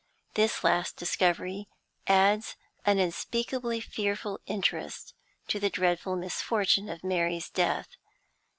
[0.33, 1.67] This last discovery
[2.07, 2.55] adds
[2.87, 5.13] an unspeakably fearful interest
[5.47, 7.97] to the dreadful misfortune of Mary's death.